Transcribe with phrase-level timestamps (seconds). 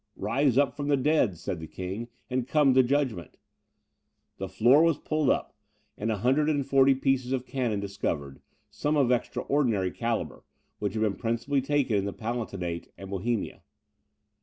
[0.17, 3.37] "Rise up from the dead," said the King, "and come to judgment."
[4.37, 5.55] The floor was pulled up,
[5.95, 8.41] and 140 pieces of cannon discovered,
[8.71, 10.41] some of extraordinary calibre,
[10.79, 13.61] which had been principally taken in the Palatinate and Bohemia.